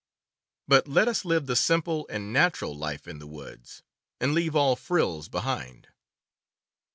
But 0.67 0.87
let 0.87 1.07
us 1.07 1.25
live 1.25 1.45
the 1.45 1.55
simple, 1.55 2.07
natural 2.11 2.75
life 2.75 3.07
in 3.07 3.19
the 3.19 3.27
woods, 3.27 3.83
and 4.19 4.33
leave 4.33 4.55
all 4.55 4.75
frills 4.75 5.29
behind." 5.29 5.89